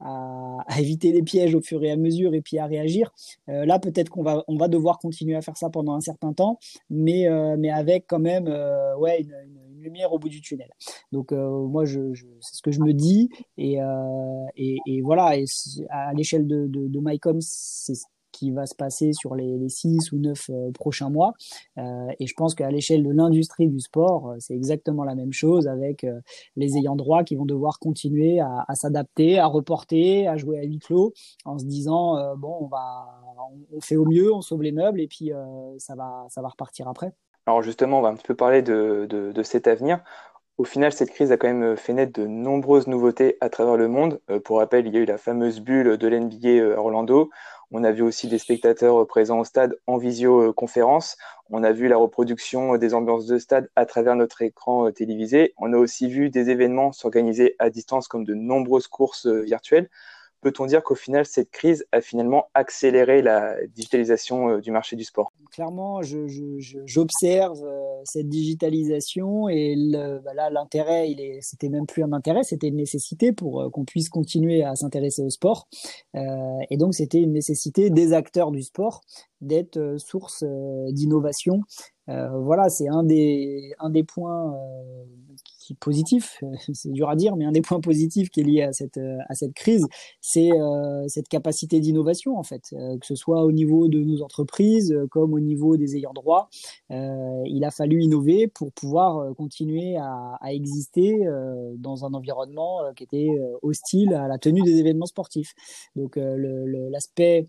[0.00, 3.12] à, éviter les pièges au fur et à mesure et puis à réagir.
[3.46, 6.58] là, peut-être qu'on va on va devoir continuer à faire ça pendant un certain temps,
[6.88, 7.26] mais
[7.58, 8.48] mais avec quand même
[8.98, 10.70] ouais une lumière au bout du tunnel.
[11.12, 14.44] Donc euh, moi, c'est ce que je me dis et, euh,
[15.02, 15.32] voilà.
[15.90, 20.18] À l'échelle de, MyCom, c'est ce qui va se passer sur les, les six ou
[20.18, 21.32] neuf euh, prochains mois.
[21.76, 26.06] et je pense qu'à l'échelle de l'industrie du sport, c'est exactement la même chose avec
[26.56, 30.78] les ayants droit qui vont devoir continuer à, s'adapter, à reporter, à jouer à huis
[30.78, 31.12] clos,
[31.44, 32.68] en se disant bon,
[33.72, 35.30] on fait au mieux, on sauve les meubles et puis
[35.78, 37.12] ça va repartir après.
[37.48, 40.04] Alors justement, on va un petit peu parler de, cet avenir.
[40.58, 43.88] Au final, cette crise a quand même fait naître de nombreuses nouveautés à travers le
[43.88, 44.20] monde.
[44.28, 47.30] Euh, pour rappel, il y a eu la fameuse bulle de l'NBA euh, Orlando.
[47.70, 51.16] On a vu aussi des spectateurs présents au stade en visioconférence.
[51.48, 55.54] On a vu la reproduction des ambiances de stade à travers notre écran euh, télévisé.
[55.56, 59.88] On a aussi vu des événements s'organiser à distance comme de nombreuses courses virtuelles.
[60.40, 65.04] Peut-on dire qu'au final, cette crise a finalement accéléré la digitalisation euh, du marché du
[65.04, 65.32] sport?
[65.50, 69.74] Clairement, j'observe euh, cette digitalisation et
[70.24, 74.08] bah là, l'intérêt, c'était même plus un intérêt, c'était une nécessité pour euh, qu'on puisse
[74.08, 75.68] continuer à s'intéresser au sport.
[76.14, 79.02] et donc, c'était une nécessité des acteurs du sport
[79.40, 80.44] d'être source
[80.90, 81.60] d'innovation.
[82.06, 84.54] voilà, c'est un des, un des points
[85.74, 88.98] positif, c'est dur à dire, mais un des points positifs qui est lié à cette,
[88.98, 89.86] euh, à cette crise,
[90.20, 94.22] c'est euh, cette capacité d'innovation, en fait, euh, que ce soit au niveau de nos
[94.22, 96.48] entreprises comme au niveau des ayants droit.
[96.90, 101.26] il a fallu innover pour pouvoir continuer à exister
[101.76, 103.28] dans un environnement qui était
[103.62, 105.54] hostile à la tenue des événements sportifs.
[105.96, 107.48] Donc l'aspect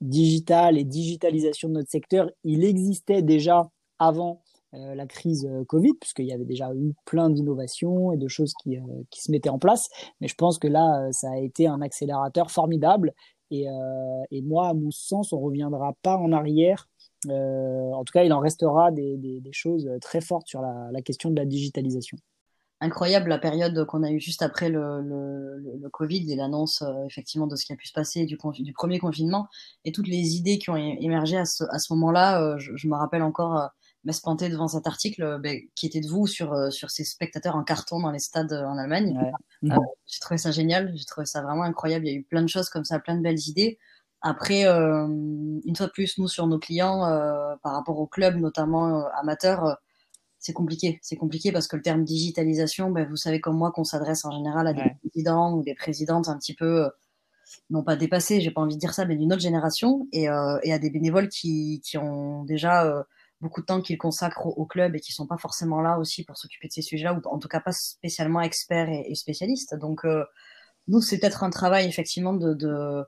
[0.00, 4.42] digital et digitalisation de notre secteur, il existait déjà avant
[4.74, 8.52] euh, la crise euh, Covid, puisqu'il y avait déjà eu plein d'innovations et de choses
[8.62, 9.88] qui, euh, qui, se mettaient en place.
[10.20, 13.12] Mais je pense que là, ça a été un accélérateur formidable.
[13.52, 13.66] Et,
[14.42, 16.88] moi, à mon sens, on reviendra pas en arrière.
[17.28, 21.36] en tout cas, il en restera des, des, choses très fortes sur la, question de
[21.36, 22.18] la digitalisation
[22.80, 27.46] incroyable la période qu'on a eue juste après le, le, le Covid et l'annonce effectivement
[27.46, 29.48] de ce qui a pu se passer du, du, premier confinement
[29.84, 32.58] et toutes les idées qui ont émergé à ce, à ce moment-là.
[32.58, 33.70] je, je, me rappelle encore
[34.06, 37.56] m'espanter devant cet article euh, ben, qui était de vous sur, euh, sur ces spectateurs
[37.56, 39.18] en carton dans les stades euh, en Allemagne.
[39.62, 42.06] j'ai trouvé ça génial, j'ai trouvé ça vraiment incroyable.
[42.06, 43.78] Il y a eu plein de choses comme ça, plein de belles idées.
[44.22, 47.00] Après, une fois de plus, nous, sur nos clients,
[47.62, 49.76] par rapport au club, notamment amateurs,
[50.38, 50.98] c'est compliqué.
[51.02, 54.30] C'est compliqué parce que le terme digitalisation, ben, vous savez comme moi qu'on s'adresse en
[54.30, 56.88] général à des présidents ou des présidentes un petit peu,
[57.70, 60.72] non pas dépassés, j'ai pas envie de dire ça, mais d'une autre génération, et, et
[60.72, 63.06] à des bénévoles qui, qui ont déjà
[63.40, 66.36] beaucoup de temps qu'ils consacrent au, club et qui sont pas forcément là aussi pour
[66.36, 69.74] s'occuper de ces sujets-là, ou en tout cas pas spécialement experts et, spécialistes.
[69.76, 70.24] Donc, euh,
[70.88, 73.04] nous, c'est peut-être un travail effectivement de, de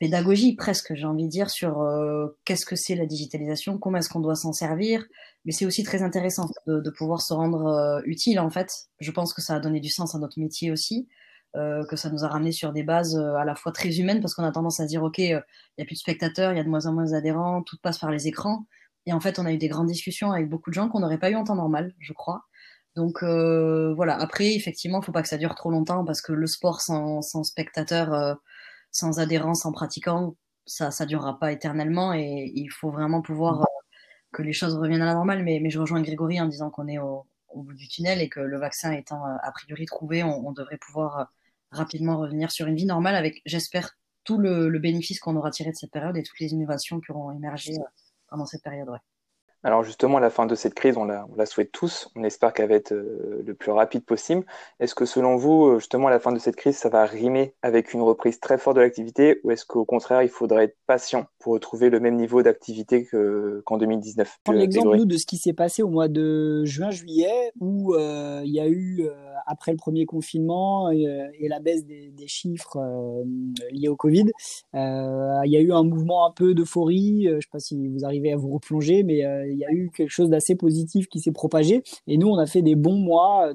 [0.00, 4.08] pédagogie presque, j'ai envie de dire, sur euh, qu'est-ce que c'est la digitalisation, comment est-ce
[4.08, 5.06] qu'on doit s'en servir.
[5.44, 8.72] Mais c'est aussi très intéressant de, de pouvoir se rendre euh, utile, en fait.
[8.98, 11.08] Je pense que ça a donné du sens à notre métier aussi.
[11.56, 14.34] Euh, que ça nous a ramené sur des bases à la fois très humaines parce
[14.34, 15.30] qu'on a tendance à dire ok il
[15.78, 17.98] y a plus de spectateurs il y a de moins en moins d'adhérents tout passe
[17.98, 18.66] par les écrans
[19.06, 21.18] et en fait, on a eu des grandes discussions avec beaucoup de gens qu'on n'aurait
[21.18, 22.42] pas eu en temps normal, je crois.
[22.96, 26.32] Donc euh, voilà, après, effectivement, il faut pas que ça dure trop longtemps parce que
[26.32, 28.34] le sport sans, sans spectateurs, euh,
[28.92, 33.64] sans adhérents, sans pratiquants, ça ça durera pas éternellement et il faut vraiment pouvoir euh,
[34.32, 35.42] que les choses reviennent à la normale.
[35.44, 38.28] Mais, mais je rejoins Grégory en disant qu'on est au, au, bout du tunnel et
[38.28, 41.24] que le vaccin étant euh, a priori trouvé, on, on devrait pouvoir euh,
[41.72, 45.70] rapidement revenir sur une vie normale avec, j'espère, tout le, le bénéfice qu'on aura tiré
[45.70, 47.74] de cette période et toutes les innovations qui auront émergé
[48.28, 48.88] pendant cette période.
[48.88, 48.98] Ouais.
[49.62, 52.08] Alors justement, à la fin de cette crise, on la, on la souhaite tous.
[52.16, 54.46] On espère qu'elle va être euh, le plus rapide possible.
[54.78, 57.54] Est-ce que selon vous, euh, justement, à la fin de cette crise, ça va rimer
[57.60, 61.26] avec une reprise très forte de l'activité ou est-ce qu'au contraire, il faudrait être patient
[61.38, 63.06] pour retrouver le même niveau d'activité
[63.64, 67.94] qu'en 2019 Prends l'exemple, nous, de ce qui s'est passé au mois de juin-juillet où
[67.94, 69.08] euh, il y a eu,
[69.46, 72.78] après le premier confinement et la baisse des, des chiffres
[73.70, 74.26] liés au Covid,
[74.74, 77.24] il y a eu un mouvement un peu d'euphorie.
[77.24, 79.90] je ne sais pas si vous arrivez à vous replonger, mais il y a eu
[79.90, 81.82] quelque chose d'assez positif qui s'est propagé.
[82.06, 83.52] Et nous, on a fait des bons mois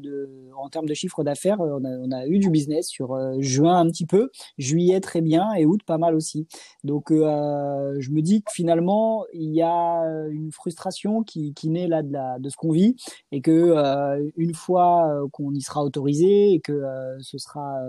[0.58, 1.60] en termes de chiffre d'affaires.
[1.60, 5.21] On a, on a, eu du business sur euh, juin un petit peu, juillet très
[5.21, 6.47] bien et août pas mal aussi.
[6.84, 12.03] Donc, euh, je me dis que finalement, il y a une frustration qui, naît là
[12.03, 12.95] de, ce qu'on vit
[13.31, 16.84] et que euh, une fois qu'on y sera autorisé et que
[17.21, 17.79] ce sera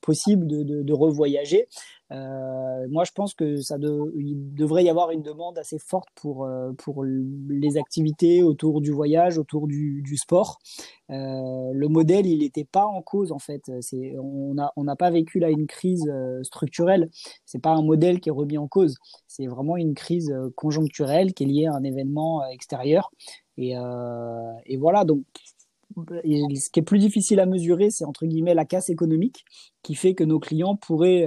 [0.00, 1.66] possible de revoyager,
[2.12, 6.72] euh, moi, je pense que ça devrait y avoir une demande assez forte pour euh,
[7.48, 10.58] les activités autour du voyage, autour du, sport.
[11.10, 11.14] Euh,
[11.72, 13.70] le modèle, il n'était pas en cause en fait.
[13.92, 16.10] On n'a pas vécu là une crise
[16.42, 17.10] structurelle.
[17.44, 18.96] C'est pas un modèle qui est remis en cause.
[19.26, 23.10] C'est vraiment une crise conjoncturelle qui est liée à un événement extérieur.
[23.56, 23.76] Et,
[24.78, 25.04] voilà.
[25.04, 25.22] Donc
[26.06, 29.44] ce qui est plus difficile à mesurer, c'est entre guillemets la casse économique
[29.82, 31.26] qui fait que nos clients pourraient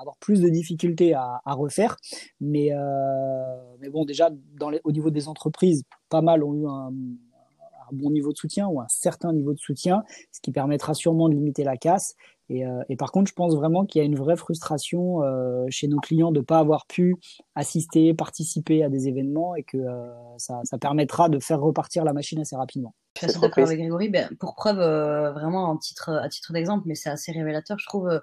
[0.00, 1.96] avoir plus de difficultés à, à refaire.
[2.40, 6.66] Mais, euh, mais bon, déjà, dans les, au niveau des entreprises, pas mal ont eu
[6.66, 10.94] un, un, bon niveau de soutien ou un certain niveau de soutien, ce qui permettra
[10.94, 12.14] sûrement de limiter la casse.
[12.48, 15.66] Et, euh, et par contre, je pense vraiment qu'il y a une vraie frustration euh,
[15.70, 17.14] chez nos clients de ne pas avoir pu
[17.54, 22.12] assister, participer à des événements et que euh, ça, ça, permettra de faire repartir la
[22.12, 22.92] machine assez rapidement.
[23.14, 24.08] Je suis assez d'accord avec Grégory.
[24.08, 27.86] Ben, pour preuve, euh, vraiment en titre, à titre d'exemple, mais c'est assez révélateur, je
[27.86, 28.20] trouve, euh,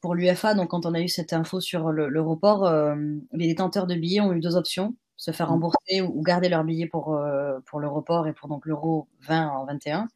[0.00, 0.54] pour l'UFA.
[0.54, 2.70] Donc, quand on a eu cette info sur le, le report,
[3.32, 6.86] les détenteurs de billets ont eu deux options se faire rembourser ou, garder leur billet
[6.86, 7.14] pour,
[7.66, 10.08] pour le report et pour donc l'euro 20 en 21.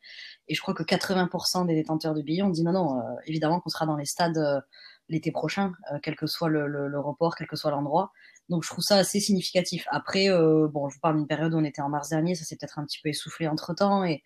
[0.48, 3.68] Et je crois que 80% des détenteurs de billets ont dit non, non, évidemment qu'on
[3.68, 4.64] sera dans les stades
[5.10, 8.12] l'été prochain, quel que soit le, le, report, quel que soit l'endroit.
[8.48, 9.86] Donc je trouve ça assez significatif.
[9.90, 12.56] Après, bon, je vous parle d'une période où on était en mars dernier, ça s'est
[12.56, 14.22] peut-être un petit peu essoufflé entre temps et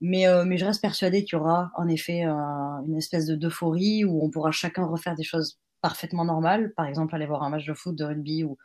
[0.00, 4.04] mais, euh, mais je reste persuadée qu'il y aura en effet une espèce de d'euphorie
[4.04, 7.66] où on pourra chacun refaire des choses parfaitement normales, par exemple aller voir un match
[7.66, 8.56] de foot, de rugby ou,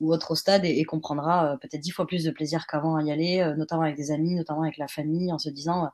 [0.00, 2.96] ou autre au stade et, et comprendra euh, peut-être dix fois plus de plaisir qu'avant
[2.96, 5.88] à y aller, euh, notamment avec des amis, notamment avec la famille, en se disant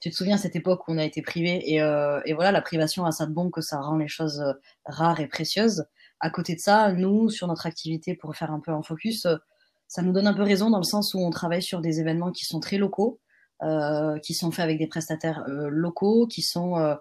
[0.00, 3.04] tu te souviens cette époque où on a été privé et, et voilà la privation
[3.04, 4.44] a ça de bon que ça rend les choses
[4.84, 5.86] rares et précieuses.
[6.20, 9.26] À côté de ça, nous sur notre activité pour faire un peu en focus,
[9.88, 12.30] ça nous donne un peu raison dans le sens où on travaille sur des événements
[12.30, 13.27] qui sont très locaux euh,
[14.22, 16.94] qui sont faits avec des prestataires euh, locaux, qui sont euh,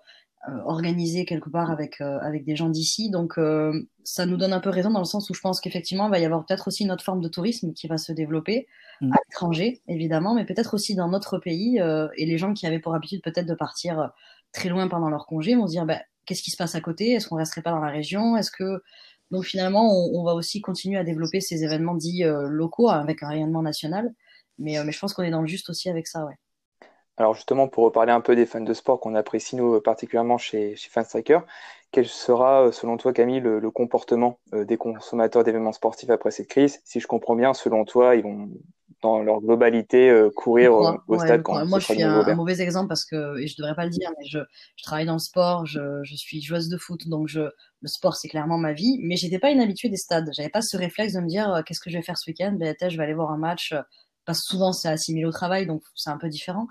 [0.65, 3.09] organisés quelque part avec, avec des gens d'ici.
[3.09, 3.37] Donc
[4.05, 6.19] ça nous donne un peu raison dans le sens où je pense qu'effectivement, il va
[6.19, 8.65] y avoir peut-être aussi une autre forme de tourisme qui va se développer
[9.01, 9.11] mmh.
[9.11, 11.79] à l'étranger, évidemment, mais peut-être aussi dans notre pays.
[12.15, 14.11] et les gens qui avaient pour habitude peut-être de partir
[14.53, 17.11] très loin pendant leur congé vont se dire, bah, qu'est-ce qui se passe à côté?
[17.11, 18.37] Est-ce qu'on resterait pas dans la région?
[18.37, 18.81] Est-ce que
[19.31, 23.27] donc finalement, on, on, va aussi continuer à développer ces événements dits locaux avec un
[23.27, 24.13] rayonnement national.
[24.59, 26.35] Mais, mais je pense qu'on est dans le juste aussi avec ça, ouais.
[27.17, 30.75] Alors justement, pour reparler un peu des fans de sport qu'on apprécie nous particulièrement chez,
[30.75, 31.39] chez Fanstriker,
[31.91, 36.47] quel sera, euh, selon toi, Camille, le, comportement euh, des consommateurs d'événements sportifs après cette
[36.47, 36.81] crise?
[36.83, 38.49] Si je comprends bien, selon toi, ils vont,
[39.01, 43.05] dans leur globalité, euh, courir au, stade quand Moi, je suis un, mauvais exemple parce
[43.05, 44.39] que, et je devrais pas le dire, mais je,
[44.75, 48.15] je travaille dans le sport, je, je, suis joueuse de foot, donc je, le sport,
[48.15, 50.29] c'est clairement ma vie, mais j'étais pas inhabituée des stades.
[50.35, 52.57] J'avais pas ce réflexe de me dire, qu'est-ce que je vais faire ce week-end?
[52.59, 53.73] Ben, Je vais aller voir un match,
[54.25, 56.67] parce que souvent, c'est assimilé au travail, donc c'est un peu différent.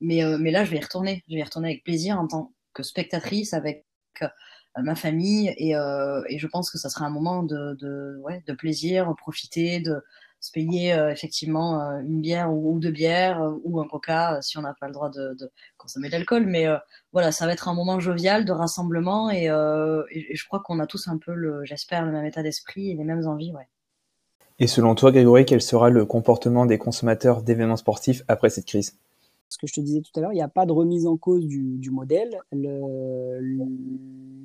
[0.00, 1.24] Mais, euh, mais là, je vais y retourner.
[1.28, 3.84] Je vais y retourner avec plaisir en tant que spectatrice, avec
[4.22, 4.28] euh,
[4.76, 5.52] ma famille.
[5.56, 10.02] Et, euh, et, je pense que ça sera un moment de, plaisir, profiter, de
[10.40, 14.86] se payer effectivement une bière ou, deux bières ou un coca si on n'a pas
[14.86, 15.36] le droit de,
[15.76, 16.46] consommer de l'alcool.
[16.46, 16.66] Mais
[17.12, 21.08] voilà, ça va être un moment jovial de rassemblement et, je crois qu'on a tous
[21.08, 23.52] un peu, j'espère, le même état d'esprit et les mêmes envies.
[23.52, 23.66] Ouais.
[24.60, 28.96] Et selon toi, Grégory, quel sera le comportement des consommateurs d'événements sportifs après cette crise?
[29.48, 31.16] Ce que je te disais tout à l'heure, il n'y a pas de remise en
[31.16, 32.38] cause du, modèle.
[32.52, 33.38] Le,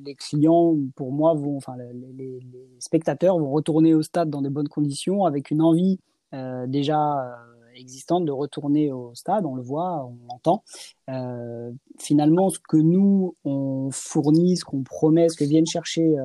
[0.05, 2.39] les clients, pour moi, vont, enfin, les,
[2.79, 5.99] spectateurs vont retourner au stade dans de bonnes conditions, avec une envie
[6.33, 7.35] euh, déjà euh,
[7.75, 9.45] existante de retourner au stade.
[9.45, 10.63] On le voit, on l'entend.
[11.09, 16.15] Euh, finalement, ce que nous on fournit, ce qu'on promet, ce que viennent chercher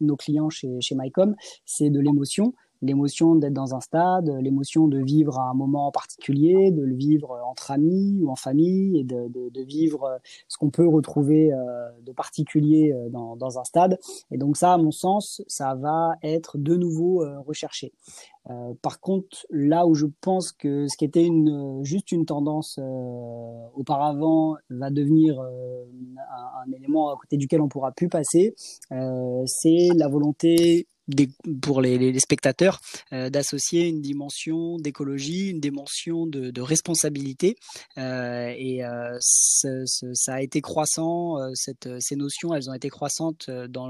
[0.00, 1.34] nos clients chez MyCom,
[1.64, 6.82] c'est de l'émotion l'émotion d'être dans un stade, l'émotion de vivre un moment particulier, de
[6.82, 10.86] le vivre entre amis ou en famille, et de, de, de vivre ce qu'on peut
[10.86, 11.56] retrouver euh,
[12.02, 13.98] de particulier euh, dans, dans, un stade.
[14.30, 17.92] Et donc ça, à mon sens, ça va être de nouveau euh, recherché.
[18.50, 22.78] Euh, par contre, là où je pense que ce qui était une, juste une tendance
[22.78, 25.84] euh, auparavant va devenir euh,
[26.16, 28.54] un, un, élément à côté duquel on pourra plus passer,
[28.90, 30.86] c'est la volonté
[31.62, 32.80] pour les, spectateurs
[33.12, 37.56] euh, d'associer une dimension d'écologie, une dimension de, responsabilité.
[37.96, 43.88] Euh, et euh, ça a été croissant, ces notions, elles ont été croissantes dans,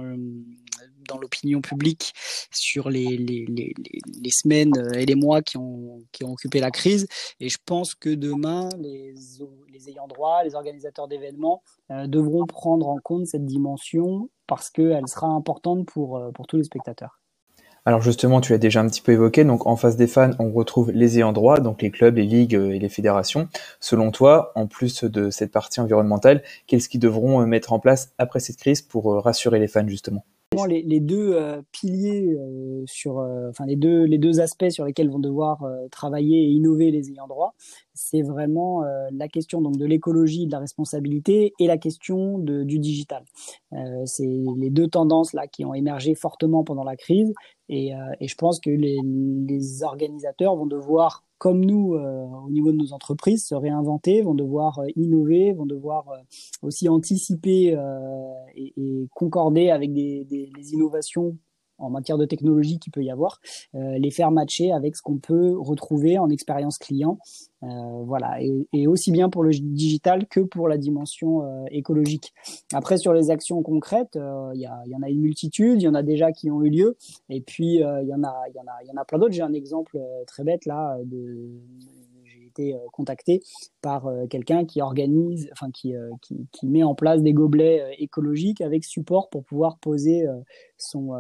[1.21, 2.13] l'opinion publique
[2.53, 3.17] sur les,
[4.31, 7.07] semaines et les mois qui ont, qui ont occupé la crise.
[7.41, 9.15] Et je pense que demain, les,
[9.73, 15.29] les ayants droit, les organisateurs d'événements devront prendre en compte cette dimension parce qu'elle sera
[15.29, 17.21] importante pour, euh, pour tous les spectateurs.
[17.85, 20.51] Alors justement, tu l'as déjà un petit peu évoqué, donc en face des fans, on
[20.51, 23.49] retrouve les ayants droit, donc les clubs, les ligues euh, et les fédérations.
[23.79, 28.13] Selon toi, en plus de cette partie environnementale, qu'est-ce qu'ils devront euh, mettre en place
[28.19, 30.25] après cette crise pour rassurer les fans justement?
[30.67, 35.11] Les, deux euh, piliers euh, sur, euh, enfin les deux les deux aspects sur lesquels
[35.11, 37.55] vont devoir travailler et innover les ayants droit,
[37.95, 38.83] c'est vraiment
[39.13, 43.25] la question donc de l'écologie, de la responsabilité et la question de, du digital.
[44.05, 47.33] c'est les deux tendances là qui ont émergé fortement pendant la crise
[47.69, 48.99] et, et je pense que les,
[49.47, 54.35] les organisateurs vont devoir comme nous, euh, au niveau de nos entreprises, se réinventer, vont
[54.35, 56.19] devoir euh, innover, vont devoir euh,
[56.63, 57.77] aussi anticiper
[58.55, 61.37] et, concorder avec des, des, innovations
[61.79, 63.41] en matière de technologie qu'il peut y avoir,
[63.75, 67.19] les faire matcher avec ce qu'on peut retrouver en expérience client.
[67.63, 72.33] voilà, et, et, aussi bien pour le digital que pour la dimension écologique.
[72.73, 74.19] Après, sur les actions concrètes,
[74.55, 76.71] il y, y, en a une multitude, il y en a déjà qui ont eu
[76.71, 76.97] lieu,
[77.29, 79.19] et puis il y en a, il y en a, il y en a plein
[79.19, 79.35] d'autres.
[79.35, 81.51] J'ai un exemple très bête là de
[82.59, 83.41] été contacté
[83.81, 88.85] par quelqu'un qui organise, enfin qui, qui, qui, met en place des gobelets écologiques avec
[88.85, 90.27] support pour pouvoir poser
[90.77, 91.13] son,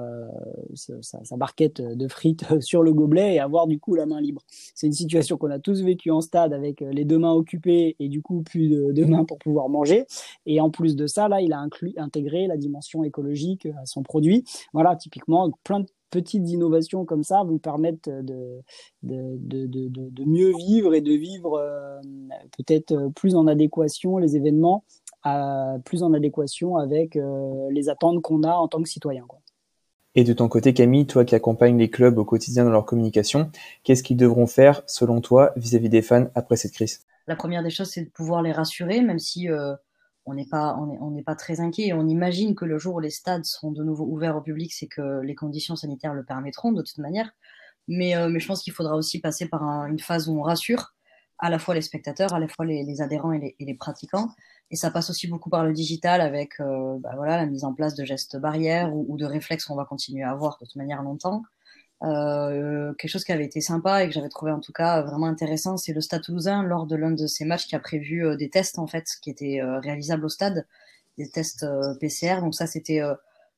[0.74, 4.42] sa, barquette de frites sur le gobelet et avoir du coup la main libre.
[4.74, 8.08] C'est une situation qu'on a tous vécu en stade avec les deux mains occupées et
[8.08, 10.06] du coup plus de, de mains pour pouvoir manger.
[10.46, 14.02] Et en plus de ça, là, il a inclus, intégré la dimension écologique à son
[14.02, 14.44] produit.
[14.72, 18.62] Voilà, typiquement, plein de petites innovations comme ça vous permettent de,
[19.02, 22.00] de, de, de, mieux vivre et de vivre euh,
[22.56, 24.84] peut-être plus en adéquation les événements,
[25.22, 29.24] à, plus en adéquation avec euh, les attentes qu'on a en tant que citoyen.
[29.26, 29.40] Quoi.
[30.14, 33.50] Et de ton côté, Camille, toi qui accompagnes les clubs au quotidien dans leur communication,
[33.84, 37.04] qu'est-ce qu'ils devront faire, selon toi, vis-à-vis des fans après cette crise?
[37.26, 39.74] La première des choses, c'est de pouvoir les rassurer, même si euh,
[40.28, 41.92] on n'est pas, on n'est pas très inquiet.
[41.94, 44.86] On imagine que le jour où les stades seront de nouveau ouverts au public, c'est
[44.86, 47.30] que les conditions sanitaires le permettront de toute manière.
[47.88, 50.94] Mais, euh, mais je pense qu'il faudra aussi passer par une phase où on rassure
[51.38, 54.28] à la fois les spectateurs, à la fois les, adhérents et les, pratiquants.
[54.70, 57.72] Et ça passe aussi beaucoup par le digital avec euh, bah voilà, la mise en
[57.72, 61.02] place de gestes barrières ou de réflexes qu'on va continuer à avoir de toute manière
[61.02, 61.42] longtemps.
[62.04, 65.26] Euh, quelque chose qui avait été sympa et que j'avais trouvé en tout cas vraiment
[65.26, 68.36] intéressant, c'est le Stade Toulousain lors de l'un de ces matchs qui a prévu euh,
[68.36, 70.66] des tests en fait qui étaient euh, réalisables au stade,
[71.16, 71.66] des tests
[72.00, 72.40] PCR.
[72.40, 73.00] Donc ça c'était,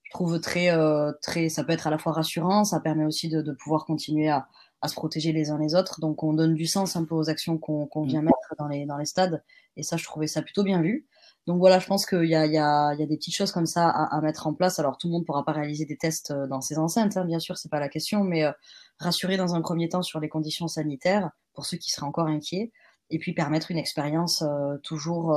[0.03, 0.71] je trouve très
[1.21, 4.31] très, ça peut être à la fois rassurant, ça permet aussi de, de pouvoir continuer
[4.31, 4.49] à,
[4.81, 6.01] à, se protéger les uns les autres.
[6.01, 8.87] Donc on donne du sens un peu aux actions qu'on qu'on vient mettre dans les
[8.87, 9.43] dans les stades
[9.77, 11.07] et ça je trouvais ça plutôt bien vu.
[11.51, 13.89] Donc voilà, je pense qu'il y a, y, y a, des petites choses comme ça
[13.89, 14.79] à, à, mettre en place.
[14.79, 17.41] Alors tout le monde pourra pas réaliser des tests euh, dans ces enceintes, hein, bien
[17.41, 18.53] sûr, c'est pas la question, mais euh,
[19.01, 22.71] rassurer dans un premier temps sur les conditions sanitaires pour ceux qui seraient encore inquiets,
[23.11, 25.37] et puis permettre une expérience euh, toujours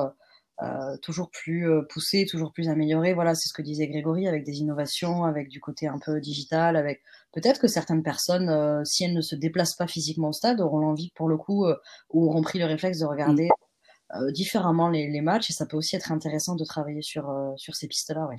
[0.62, 3.16] euh, toujours plus poussée, toujours plus améliorée.
[3.16, 6.76] Voilà, c'est ce que disait Grégory, avec des innovations, avec du côté un peu digital,
[6.76, 10.78] avec peut-être que certaines personnes, si elles ne se déplacent pas physiquement au stade, auront
[10.78, 11.66] l'envie pour le coup
[12.12, 13.50] ou auront pris le réflexe de regarder.
[14.16, 17.88] Euh, différemment les, matchs et ça peut aussi être intéressant de travailler sur, euh, ces
[17.88, 18.30] pistes-là.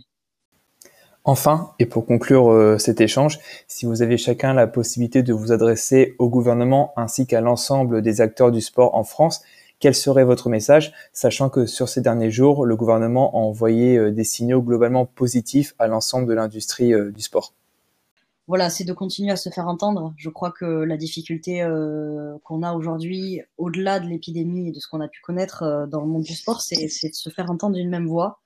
[1.24, 5.52] Enfin, et pour conclure euh, cet échange, si vous avez chacun la possibilité de vous
[5.52, 9.42] adresser au gouvernement ainsi qu'à l'ensemble des acteurs du sport en France,
[9.80, 14.24] quel serait votre message, sachant que sur ces derniers jours, le gouvernement a envoyé des
[14.24, 17.52] signaux globalement positifs à l'ensemble de l'industrie du sport?
[18.46, 20.12] Voilà, c'est de continuer à se faire entendre.
[20.18, 24.88] Je crois que la difficulté euh, qu'on a aujourd'hui, au-delà de l'épidémie et de ce
[24.88, 27.76] qu'on a pu connaître euh, dans le monde du sport, c'est de se faire entendre
[27.76, 28.40] d'une même voix.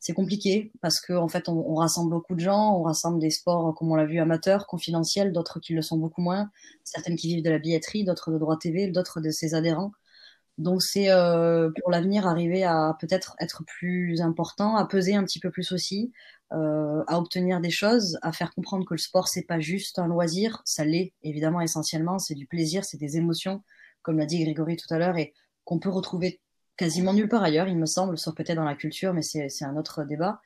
[0.00, 3.30] C'est compliqué parce qu'en en fait, on, on, rassemble beaucoup de gens, on rassemble des
[3.30, 6.50] sports, comme on l'a vu, amateurs, confidentiels, d'autres qui le sont beaucoup moins,
[6.82, 9.92] certaines qui vivent de la billetterie, d'autres de droit TV, d'autres de ses adhérents.
[10.58, 15.40] Donc c'est euh, pour l'avenir arriver à peut-être être plus important, à peser un petit
[15.40, 16.12] peu plus aussi,
[16.50, 20.62] à obtenir des choses, à faire comprendre que le sport c'est pas juste un loisir,
[20.64, 23.62] ça l'est évidemment essentiellement, c'est du plaisir, c'est des émotions,
[24.02, 26.40] comme l'a dit Grégory tout à l'heure, et qu'on peut retrouver
[26.76, 29.76] quasiment nulle part ailleurs, il me semble, sauf peut-être dans la culture, mais c'est un
[29.76, 30.40] autre débat.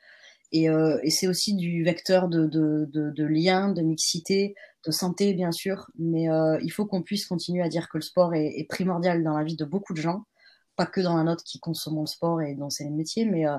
[0.53, 4.55] Et, euh, et c'est aussi du vecteur de, de, de, lien, de mixité,
[4.87, 5.91] de santé, bien sûr.
[5.99, 9.37] Mais euh, il faut qu'on puisse continuer à dire que le sport est, primordial dans
[9.37, 10.25] la vie de beaucoup de gens,
[10.77, 13.47] pas que dans la nôtre qui consommons le sport et dont c'est le métier, mais
[13.47, 13.57] euh,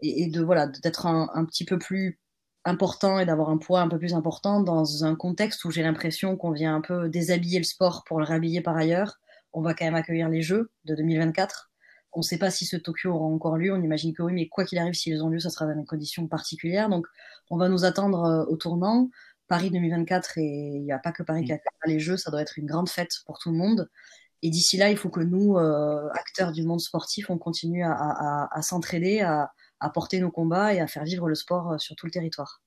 [0.00, 2.18] et, de voilà d'être un, petit peu plus
[2.64, 6.36] important et d'avoir un poids un peu plus important dans un contexte où j'ai l'impression
[6.36, 9.18] qu'on vient un peu déshabiller le sport pour le réhabiller par ailleurs.
[9.52, 11.68] On va quand même accueillir les Jeux de 2024
[12.12, 13.72] on ne sait pas si ce Tokyo aura encore lieu.
[13.72, 15.84] On imagine que oui, mais quoi qu'il arrive, s'ils ont lieu, ça sera dans des
[15.84, 16.88] conditions particulières.
[16.88, 17.06] Donc,
[17.50, 19.10] on va nous attendre euh, au tournant.
[19.46, 22.42] Paris 2024, et il n'y a pas que Paris qui a les Jeux, ça doit
[22.42, 23.88] être une grande fête pour tout le monde.
[24.42, 28.60] Et d'ici là, il faut que nous, euh, acteurs du monde sportif, on continue à,
[28.60, 32.06] s'entraider, à, à, porter nos combats et à faire vivre le sport euh, sur tout
[32.06, 32.62] le territoire.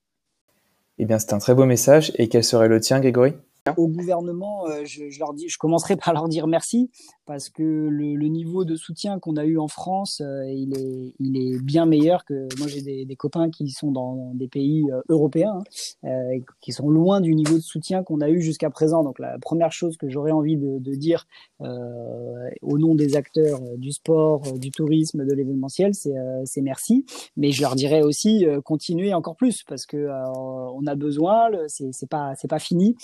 [0.98, 2.12] Eh bien, c'est un très beau message.
[2.16, 3.34] Et quel serait le tien, Grégory?
[3.78, 6.90] Au gouvernement, je, je, je commencerai par leur dire merci
[7.32, 11.86] parce que le, niveau de soutien qu'on a eu en France, euh, il, est, bien
[11.86, 15.60] meilleur que moi j'ai des, copains qui sont dans des pays euh, européens,
[16.04, 19.04] hein, euh, qui sont loin du niveau de soutien qu'on a eu jusqu'à présent.
[19.04, 21.26] Donc la première chose que j'aurais envie de, dire
[21.62, 27.06] euh, au nom des acteurs du sport, du tourisme, de l'événementiel, c'est merci.
[27.38, 32.34] Mais je leur dirais aussi continuer encore plus parce que on a besoin, c'est pas
[32.36, 32.98] c'est pas fini.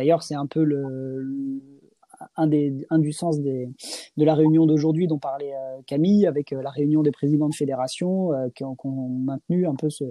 [0.00, 1.60] D'ailleurs c'est un peu le
[2.36, 3.68] un, des, un du sens de
[4.16, 8.32] la réunion d'aujourd'hui dont parlait euh, Camille, avec euh, la réunion des présidents de fédération
[8.32, 8.76] euh, qui, ont,
[9.24, 10.04] maintenu un peu ce,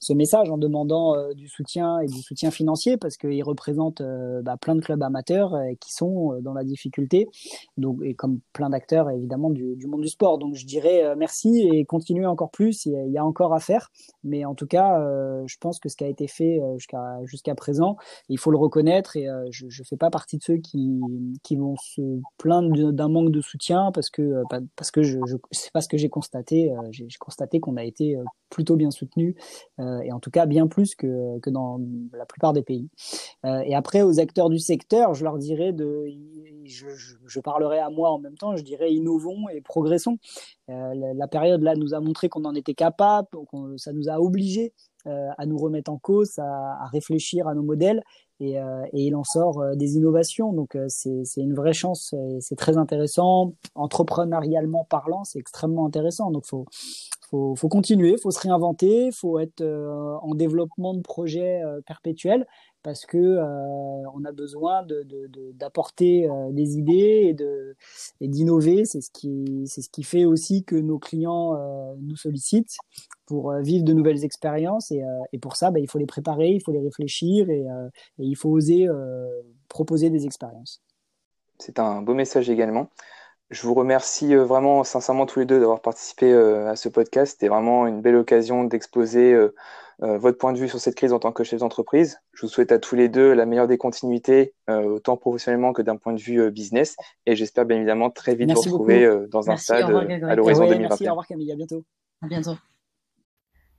[0.00, 4.02] ce message en demandant du soutien et du soutien financier parce qu'ils représentent
[4.42, 7.28] bah, plein de clubs amateurs qui sont dans la difficulté,
[7.76, 10.38] donc, et comme plein d'acteurs évidemment du, monde du sport.
[10.38, 13.90] Donc je dirais merci et continuez encore plus, il y a, encore à faire,
[14.24, 14.98] mais en tout cas,
[15.46, 17.96] je pense que ce qui a été fait jusqu'à jusqu'à présent,
[18.28, 21.00] il faut le reconnaître et je ne fais pas partie de ceux qui
[21.56, 24.42] qui vont se plaindre d'un manque de soutien parce que
[24.76, 25.18] parce que je,
[25.50, 26.72] c'est pas ce que j'ai constaté.
[26.90, 28.16] j'ai constaté qu'on a été
[28.50, 29.36] plutôt bien soutenu
[29.78, 31.80] et en tout cas bien plus que que dans
[32.12, 32.88] la plupart des pays.
[33.44, 36.06] et après aux acteurs du secteur, je leur dirais de
[36.64, 40.18] je, parlerai à moi en même temps, je dirais innovons et progressons.
[40.68, 43.28] la, période là nous a montré qu'on en était capable,
[43.76, 44.72] ça nous a obligés
[45.06, 48.02] euh, à nous remettre en cause, à, réfléchir à nos modèles
[48.40, 50.52] et, euh, et il en sort euh, des innovations.
[50.52, 53.54] Donc c'est une vraie chance et c'est très intéressant.
[53.74, 56.30] Entrepreneurialement parlant, c'est extrêmement intéressant.
[56.30, 56.66] Donc faut
[57.30, 62.46] faut, faut continuer, faut se réinventer, faut être en développement de projets perpétuels
[62.86, 64.86] parce que euh, on a besoin
[65.54, 67.36] d'apporter euh, des idées
[68.20, 68.84] et d'innover.
[68.84, 72.76] C'est ce qui fait aussi que nos clients euh, nous sollicitent
[73.26, 75.02] pour vivre de nouvelles expériences et,
[75.42, 77.66] pour ça, bah, il faut les préparer, il faut les réfléchir et
[78.18, 78.86] il faut oser
[79.68, 80.80] proposer des expériences.
[81.58, 82.88] C'est un beau message également.
[83.50, 87.32] Je vous remercie vraiment sincèrement tous les deux d'avoir participé à ce podcast.
[87.32, 89.36] C'était vraiment une belle occasion d'exposer
[90.02, 92.20] euh, votre point de vue sur cette crise en tant que chef d'entreprise.
[92.34, 95.80] Je vous souhaite à tous les deux la meilleure des continuités, euh, autant professionnellement que
[95.80, 96.96] d'un point de vue euh, business.
[97.24, 100.88] Et j'espère bien évidemment très vite vous retrouver dans un stade à l'horizon 2021.
[100.88, 101.82] Merci, au revoir Camille, à bientôt.
[102.22, 102.56] À bientôt.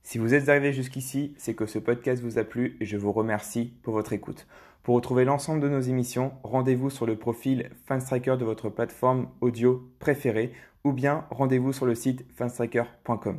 [0.02, 3.12] Si vous êtes arrivé jusqu'ici, c'est que ce podcast vous a plu et je vous
[3.12, 4.46] remercie pour votre écoute.
[4.88, 9.86] Pour retrouver l'ensemble de nos émissions, rendez-vous sur le profil Fanstriker de votre plateforme audio
[9.98, 13.38] préférée ou bien rendez-vous sur le site fanstriker.com.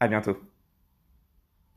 [0.00, 0.49] À bientôt.